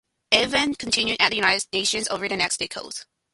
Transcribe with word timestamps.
Eban 0.33 0.73
continued 0.75 1.17
at 1.21 1.29
the 1.29 1.35
United 1.35 1.67
Nations 1.71 2.07
over 2.07 2.27
the 2.27 2.35
next 2.35 2.57
decade. 2.57 3.01